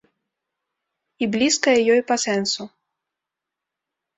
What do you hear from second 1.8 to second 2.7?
ёй па сэнсу.